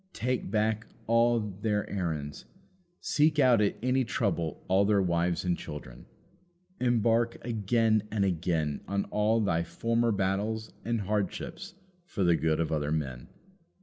[0.13, 2.45] Take back all their errands.
[3.01, 6.07] Seek out at any trouble all their wives and children.
[6.79, 11.75] Embark again and again on all thy former battles and hardships
[12.07, 13.27] for the good of other men.